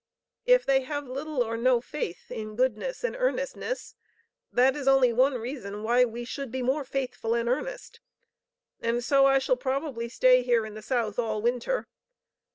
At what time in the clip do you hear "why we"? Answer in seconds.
5.83-6.25